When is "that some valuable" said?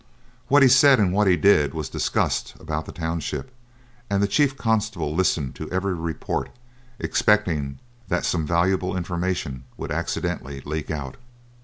8.07-8.97